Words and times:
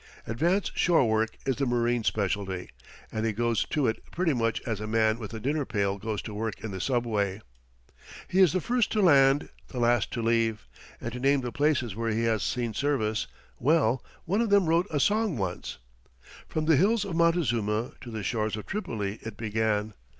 Advance 0.25 0.71
shore 0.73 1.07
work 1.07 1.37
is 1.45 1.57
the 1.57 1.65
marine's 1.67 2.07
specialty, 2.07 2.71
and 3.11 3.23
he 3.23 3.31
goes 3.31 3.65
to 3.65 3.85
it 3.85 4.01
pretty 4.09 4.33
much 4.33 4.59
as 4.63 4.81
a 4.81 4.87
man 4.87 5.19
with 5.19 5.31
a 5.31 5.39
dinner 5.39 5.63
pail 5.63 5.99
goes 5.99 6.23
to 6.23 6.33
work 6.33 6.63
in 6.63 6.71
the 6.71 6.81
subway. 6.81 7.39
He 8.27 8.39
is 8.39 8.51
the 8.51 8.61
first 8.61 8.91
to 8.93 9.01
land, 9.03 9.49
the 9.67 9.77
last 9.79 10.09
to 10.13 10.23
leave, 10.23 10.67
and 10.99 11.13
to 11.13 11.19
name 11.19 11.41
the 11.41 11.51
places 11.51 11.95
where 11.95 12.09
he 12.11 12.23
has 12.23 12.41
seen 12.41 12.73
service 12.73 13.27
well, 13.59 14.03
one 14.25 14.41
of 14.41 14.49
them 14.49 14.65
wrote 14.65 14.87
a 14.89 14.99
song 14.99 15.37
once. 15.37 15.77
"From 16.47 16.65
the 16.65 16.77
hills 16.77 17.05
of 17.05 17.15
Montezuma 17.15 17.91
to 18.01 18.09
the 18.09 18.23
shores 18.23 18.57
of 18.57 18.65
Tripoli," 18.65 19.19
it 19.21 19.37
began. 19.37 19.93